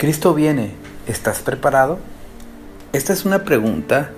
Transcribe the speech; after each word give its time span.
Cristo 0.00 0.32
viene, 0.32 0.70
¿estás 1.06 1.40
preparado? 1.40 1.98
Esta 2.94 3.12
es 3.12 3.26
una 3.26 3.44
pregunta 3.44 4.12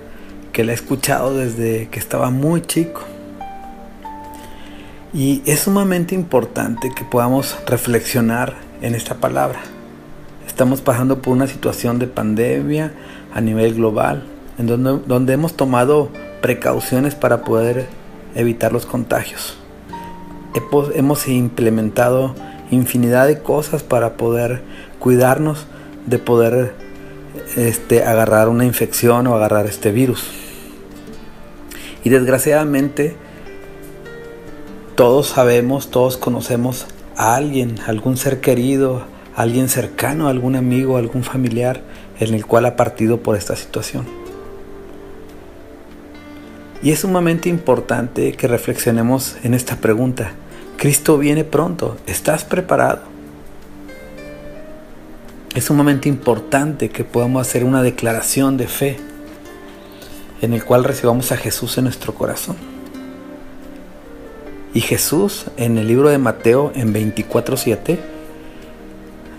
que 0.53 0.62
la 0.62 0.71
he 0.71 0.75
escuchado 0.77 1.37
desde 1.37 1.89
que 1.89 1.99
estaba 1.99 2.30
muy 2.30 2.62
chico. 2.62 3.01
Y 5.12 5.42
es 5.45 5.58
sumamente 5.58 6.14
importante 6.14 6.92
que 6.95 7.03
podamos 7.03 7.58
reflexionar 7.66 8.54
en 8.80 8.95
esta 8.95 9.16
palabra. 9.16 9.58
Estamos 10.47 10.81
pasando 10.81 11.21
por 11.21 11.33
una 11.33 11.49
situación 11.49 11.99
de 11.99 12.06
pandemia 12.06 12.92
a 13.35 13.40
nivel 13.40 13.74
global, 13.74 14.22
en 14.58 14.69
donde, 14.69 15.01
donde 15.04 15.33
hemos 15.33 15.56
tomado 15.56 16.10
precauciones 16.42 17.16
para 17.16 17.42
poder 17.42 17.88
evitar 18.37 18.73
los 18.73 18.87
contagios. 18.87 19.56
Hemos 20.95 21.27
implementado 21.27 22.37
infinidad 22.70 23.27
de 23.27 23.41
cosas 23.41 23.83
para 23.83 24.16
poder 24.16 24.62
cuidarnos 24.98 25.66
de 26.06 26.19
poder 26.19 26.74
este, 27.56 28.05
agarrar 28.05 28.48
una 28.48 28.65
infección 28.65 29.27
o 29.27 29.34
agarrar 29.34 29.66
este 29.66 29.93
virus. 29.93 30.30
Y 32.05 32.10
desgraciadamente 32.10 33.16
todos 34.95 35.29
sabemos, 35.29 35.91
todos 35.91 36.16
conocemos 36.16 36.87
a 37.16 37.34
alguien, 37.37 37.79
algún 37.87 38.16
ser 38.16 38.41
querido, 38.41 39.05
alguien 39.34 39.69
cercano, 39.69 40.29
algún 40.29 40.57
amigo, 40.57 40.96
algún 40.96 41.24
familiar 41.24 41.83
en 42.21 42.34
el 42.34 42.46
cual 42.46 42.66
ha 42.66 42.77
partido 42.77 43.23
por 43.23 43.37
esta 43.37 43.57
situación. 43.57 44.07
Y 46.82 46.91
es 46.91 47.01
sumamente 47.01 47.48
importante 47.48 48.32
que 48.32 48.48
reflexionemos 48.48 49.37
en 49.45 49.55
esta 49.55 49.77
pregunta. 49.77 50.32
Cristo 50.77 51.16
viene 51.16 51.45
pronto, 51.45 51.96
¿estás 52.07 52.45
preparado? 52.45 53.12
Es 55.55 55.65
sumamente 55.65 56.09
importante 56.09 56.88
que 56.88 57.05
podamos 57.05 57.47
hacer 57.47 57.65
una 57.65 57.83
declaración 57.83 58.57
de 58.57 58.66
fe 58.66 58.96
en 60.40 60.54
el 60.54 60.65
cual 60.65 60.82
recibamos 60.82 61.30
a 61.30 61.37
Jesús 61.37 61.77
en 61.77 61.85
nuestro 61.85 62.15
corazón. 62.15 62.57
Y 64.72 64.80
Jesús 64.80 65.44
en 65.58 65.77
el 65.77 65.88
libro 65.88 66.08
de 66.08 66.16
Mateo 66.16 66.72
en 66.74 66.94
24:7 66.94 67.98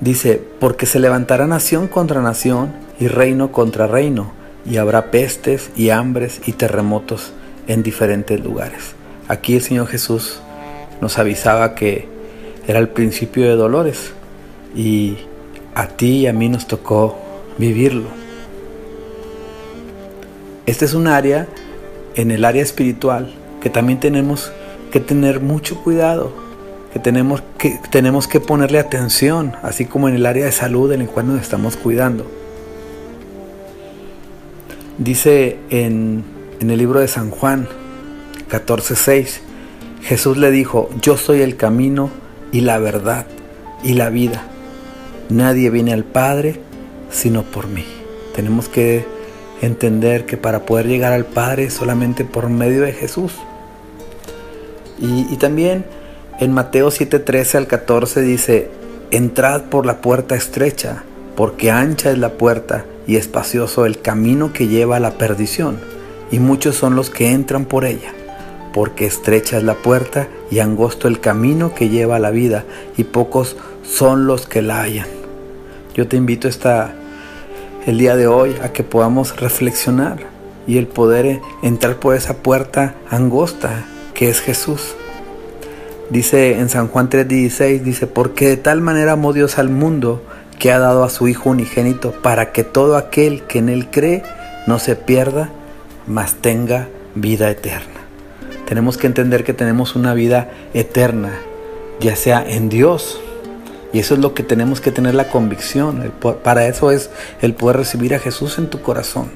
dice, 0.02 0.40
porque 0.60 0.86
se 0.86 1.00
levantará 1.00 1.48
nación 1.48 1.88
contra 1.88 2.22
nación 2.22 2.74
y 3.00 3.08
reino 3.08 3.52
contra 3.52 3.88
reino, 3.88 4.34
y 4.70 4.78
habrá 4.78 5.10
pestes 5.10 5.72
y 5.76 5.90
hambres 5.90 6.42
y 6.46 6.52
terremotos 6.54 7.34
en 7.68 7.82
diferentes 7.82 8.40
lugares. 8.40 8.94
Aquí 9.28 9.56
el 9.56 9.62
Señor 9.62 9.88
Jesús 9.88 10.40
nos 11.02 11.18
avisaba 11.18 11.74
que 11.74 12.08
era 12.68 12.80
el 12.80 12.90
principio 12.90 13.46
de 13.46 13.56
dolores 13.56 14.14
y 14.76 15.18
a 15.76 15.88
ti 15.88 16.20
y 16.20 16.28
a 16.28 16.34
mí 16.34 16.50
nos 16.50 16.68
tocó 16.68 17.18
vivirlo. 17.58 18.10
Este 20.66 20.86
es 20.86 20.94
un 20.94 21.08
área, 21.08 21.48
en 22.16 22.32
el 22.32 22.46
área 22.46 22.62
espiritual, 22.62 23.34
que 23.62 23.70
también 23.70 24.00
tenemos 24.00 24.52
que 24.92 25.00
tener 25.00 25.42
mucho 25.42 25.84
cuidado, 25.84 26.32
que 26.94 27.00
tenemos 27.00 27.44
que, 27.58 27.80
tenemos 27.90 28.28
que 28.28 28.40
ponerle 28.40 28.80
atención, 28.80 29.54
así 29.62 29.86
como 29.86 30.08
en 30.08 30.16
el 30.16 30.26
área 30.26 30.46
de 30.46 30.52
salud 30.52 30.92
en 30.92 31.02
el 31.02 31.08
cual 31.08 31.28
nos 31.28 31.42
estamos 31.42 31.76
cuidando. 31.76 32.26
Dice 34.98 35.58
en, 35.70 36.24
en 36.60 36.70
el 36.70 36.78
libro 36.78 37.00
de 37.00 37.08
San 37.08 37.32
Juan 37.32 37.68
14:6, 38.50 39.40
Jesús 40.04 40.38
le 40.38 40.52
dijo, 40.52 40.90
yo 41.02 41.18
soy 41.18 41.42
el 41.42 41.58
camino 41.58 42.10
y 42.52 42.62
la 42.62 42.78
verdad 42.78 43.26
y 43.84 43.94
la 43.94 44.10
vida. 44.10 44.53
Nadie 45.30 45.70
viene 45.70 45.94
al 45.94 46.04
Padre 46.04 46.60
sino 47.14 47.44
por 47.44 47.68
mí. 47.68 47.86
Tenemos 48.36 48.68
que 48.68 49.06
entender 49.62 50.26
que 50.26 50.36
para 50.36 50.66
poder 50.66 50.88
llegar 50.88 51.14
al 51.14 51.26
Padre 51.26 51.70
solamente 51.70 52.26
por 52.26 52.50
medio 52.50 52.82
de 52.82 52.92
Jesús. 52.92 53.34
Y, 55.00 55.36
también 55.38 55.86
en 56.40 56.54
Mateo 56.54 56.90
7:13 56.90 57.58
al 57.58 57.68
14 57.68 58.22
dice, 58.22 58.70
entrad 59.12 59.64
por 59.64 59.86
la 59.86 60.02
puerta 60.02 60.36
estrecha, 60.36 61.04
porque 61.36 61.72
ancha 61.72 62.12
es 62.12 62.18
la 62.18 62.34
puerta 62.34 62.86
y 63.06 63.18
espacioso 63.18 63.86
el 63.86 64.00
camino 64.00 64.54
que 64.54 64.68
lleva 64.68 64.98
a 64.98 65.02
la 65.02 65.18
perdición, 65.18 65.80
y 66.32 66.40
muchos 66.40 66.76
son 66.76 66.96
los 66.96 67.10
que 67.10 67.32
entran 67.32 67.66
por 67.66 67.86
ella, 67.86 68.14
porque 68.74 69.06
estrecha 69.06 69.58
es 69.58 69.64
la 69.64 69.76
puerta 69.76 70.28
y 70.52 70.60
angosto 70.60 71.08
el 71.08 71.20
camino 71.20 71.74
que 71.74 71.90
lleva 71.90 72.18
a 72.18 72.20
la 72.20 72.32
vida, 72.32 72.66
y 72.98 73.06
pocos 73.06 73.56
son 73.84 74.28
los 74.28 74.48
que 74.48 74.62
la 74.62 74.82
hallan. 74.82 75.08
Yo 75.94 76.08
te 76.08 76.18
invito 76.18 76.48
esta, 76.48 76.94
el 77.86 77.98
día 78.00 78.16
de 78.16 78.28
hoy 78.28 78.56
a 78.64 78.74
que 78.74 78.84
podamos 78.84 79.40
reflexionar 79.40 80.18
y 80.66 80.78
el 80.78 80.88
poder 80.88 81.40
entrar 81.62 81.98
por 81.98 82.16
esa 82.16 82.38
puerta 82.38 82.96
angosta 83.10 83.86
que 84.14 84.30
es 84.30 84.42
Jesús. 84.42 84.96
Dice 86.10 86.60
en 86.60 86.70
San 86.70 86.88
Juan 86.88 87.10
3:16, 87.10 87.82
dice, 87.84 88.08
porque 88.08 88.48
de 88.48 88.58
tal 88.58 88.82
manera 88.82 89.14
amó 89.14 89.34
Dios 89.34 89.58
al 89.58 89.70
mundo 89.70 90.22
que 90.60 90.72
ha 90.72 90.80
dado 90.80 91.04
a 91.04 91.10
su 91.10 91.28
Hijo 91.28 91.50
unigénito 91.50 92.12
para 92.12 92.52
que 92.52 92.64
todo 92.64 92.98
aquel 92.98 93.44
que 93.44 93.60
en 93.60 93.70
Él 93.70 93.90
cree 93.92 94.24
no 94.68 94.80
se 94.80 94.96
pierda, 94.96 95.50
mas 96.08 96.36
tenga 96.36 96.88
vida 97.16 97.50
eterna. 97.50 97.93
Tenemos 98.74 98.98
que 98.98 99.06
entender 99.06 99.44
que 99.44 99.54
tenemos 99.54 99.96
una 99.96 100.16
vida 100.16 100.50
eterna, 100.74 101.34
ya 102.00 102.16
sea 102.16 102.44
en 102.44 102.70
Dios 102.70 103.22
y 103.94 104.00
eso 104.00 104.16
es 104.16 104.20
lo 104.20 104.34
que 104.34 104.42
tenemos 104.42 104.82
que 104.82 104.92
tener 104.92 105.14
la 105.14 105.30
convicción. 105.30 106.12
Para 106.44 106.66
eso 106.66 106.90
es 106.90 107.12
el 107.44 107.54
poder 107.54 107.78
recibir 107.78 108.16
a 108.16 108.20
Jesús 108.20 108.58
en 108.58 108.72
tu 108.72 108.82
corazón. 108.82 109.28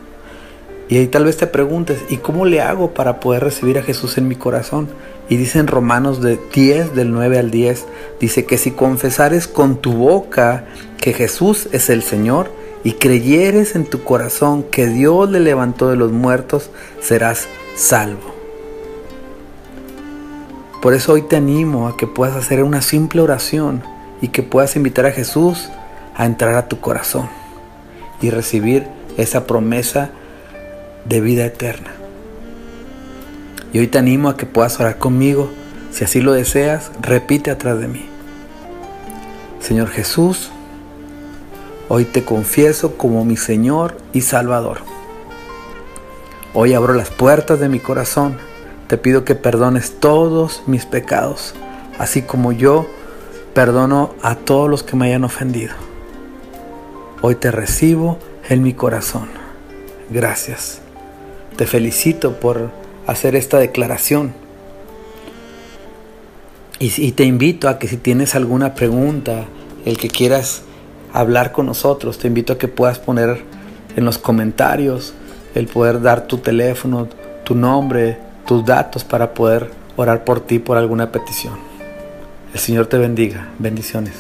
Y 0.89 0.97
ahí 0.97 1.05
tal 1.05 1.25
vez 1.25 1.37
te 1.37 1.45
preguntes, 1.45 1.99
¿y 2.09 2.17
cómo 2.17 2.45
le 2.45 2.61
hago 2.61 2.95
para 2.95 3.19
poder 3.19 3.43
recibir 3.43 3.77
a 3.77 3.83
Jesús 3.83 4.17
en 4.17 4.27
mi 4.27 4.33
corazón? 4.33 4.87
Y 5.29 5.37
dice 5.37 5.59
en 5.59 5.67
Romanos 5.67 6.19
de 6.19 6.39
10, 6.55 6.95
del 6.95 7.11
9 7.11 7.37
al 7.37 7.51
10, 7.51 7.85
dice 8.19 8.43
que 8.45 8.57
si 8.57 8.71
confesares 8.71 9.47
con 9.47 9.77
tu 9.77 9.93
boca 9.93 10.65
que 10.99 11.13
Jesús 11.13 11.69
es 11.73 11.91
el 11.91 12.01
Señor 12.01 12.49
y 12.83 12.93
creyeres 12.93 13.75
en 13.75 13.85
tu 13.85 14.03
corazón 14.03 14.63
que 14.63 14.87
Dios 14.87 15.29
le 15.29 15.41
levantó 15.41 15.89
de 15.91 15.95
los 15.95 16.11
muertos, 16.11 16.71
serás 17.01 17.47
salvo. 17.75 18.36
Por 20.81 20.93
eso 20.93 21.13
hoy 21.13 21.23
te 21.23 21.35
animo 21.35 21.87
a 21.87 21.97
que 21.97 22.07
puedas 22.07 22.35
hacer 22.35 22.63
una 22.63 22.81
simple 22.81 23.21
oración 23.21 23.83
y 24.21 24.29
que 24.29 24.43
puedas 24.43 24.75
invitar 24.75 25.05
a 25.05 25.11
Jesús 25.11 25.69
a 26.15 26.25
entrar 26.25 26.55
a 26.55 26.67
tu 26.67 26.79
corazón 26.79 27.29
y 28.21 28.29
recibir 28.29 28.87
esa 29.17 29.47
promesa 29.47 30.11
de 31.05 31.21
vida 31.21 31.45
eterna. 31.45 31.91
Y 33.73 33.79
hoy 33.79 33.87
te 33.87 33.97
animo 33.97 34.29
a 34.29 34.37
que 34.37 34.45
puedas 34.45 34.79
orar 34.79 34.97
conmigo. 34.97 35.49
Si 35.91 36.03
así 36.03 36.21
lo 36.21 36.33
deseas, 36.33 36.91
repite 37.01 37.51
atrás 37.51 37.79
de 37.79 37.87
mí. 37.87 38.05
Señor 39.59 39.89
Jesús, 39.89 40.51
hoy 41.89 42.05
te 42.05 42.23
confieso 42.23 42.97
como 42.97 43.25
mi 43.25 43.35
Señor 43.35 43.97
y 44.13 44.21
Salvador. 44.21 44.79
Hoy 46.53 46.73
abro 46.73 46.93
las 46.93 47.09
puertas 47.09 47.59
de 47.59 47.69
mi 47.69 47.79
corazón. 47.79 48.37
Te 48.87 48.97
pido 48.97 49.25
que 49.25 49.35
perdones 49.35 49.99
todos 49.99 50.63
mis 50.65 50.85
pecados, 50.85 51.53
así 51.99 52.21
como 52.21 52.51
yo 52.51 52.87
Perdono 53.57 54.13
a 54.21 54.35
todos 54.35 54.69
los 54.69 54.83
que 54.83 54.95
me 54.95 55.07
hayan 55.07 55.23
ofendido. 55.23 55.73
Hoy 57.23 57.33
te 57.33 57.49
recibo 57.49 58.19
en 58.47 58.61
mi 58.61 58.73
corazón. 58.73 59.29
Gracias. 60.11 60.79
Te 61.55 61.65
felicito 61.65 62.39
por 62.39 62.69
hacer 63.07 63.35
esta 63.35 63.57
declaración. 63.57 64.35
Y, 66.77 67.13
te 67.13 67.23
invito 67.23 67.67
a 67.67 67.79
que 67.79 67.87
si 67.87 67.97
tienes 67.97 68.35
alguna 68.35 68.75
pregunta, 68.75 69.45
el 69.85 69.97
que 69.97 70.09
quieras 70.09 70.61
hablar 71.11 71.51
con 71.51 71.65
nosotros, 71.65 72.19
te 72.19 72.27
invito 72.27 72.53
a 72.53 72.57
que 72.59 72.67
puedas 72.67 72.99
poner 72.99 73.41
en 73.95 74.05
los 74.05 74.19
comentarios 74.19 75.15
el 75.55 75.65
poder 75.65 75.99
dar 76.03 76.27
tu 76.27 76.37
teléfono, 76.37 77.09
tu 77.43 77.55
nombre, 77.55 78.19
tus 78.47 78.65
datos 78.65 79.03
para 79.03 79.33
poder 79.33 79.69
orar 79.97 80.23
por 80.23 80.39
ti 80.39 80.57
por 80.57 80.77
alguna 80.77 81.11
petición. 81.11 81.55
El 82.53 82.59
Señor 82.59 82.87
te 82.87 82.97
bendiga. 82.97 83.49
Bendiciones. 83.59 84.13